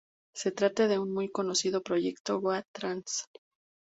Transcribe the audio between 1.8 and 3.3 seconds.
proyecto Goa trance.